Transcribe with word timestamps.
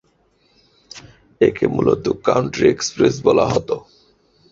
একে 1.41 1.65
মূলত 1.67 2.05
"county 2.23 2.63
express" 2.67 3.15
বলা 3.23 3.45
হত। 3.47 3.69